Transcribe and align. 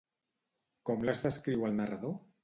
Com 0.89 1.05
les 1.09 1.21
descriu 1.25 1.67
el 1.67 1.75
narrador? 1.81 2.17